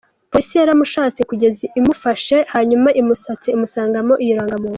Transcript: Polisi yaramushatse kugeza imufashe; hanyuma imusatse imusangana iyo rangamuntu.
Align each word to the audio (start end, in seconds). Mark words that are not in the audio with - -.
Polisi 0.31 0.53
yaramushatse 0.55 1.21
kugeza 1.29 1.63
imufashe; 1.79 2.37
hanyuma 2.53 2.89
imusatse 3.01 3.47
imusangana 3.55 4.13
iyo 4.23 4.33
rangamuntu. 4.37 4.69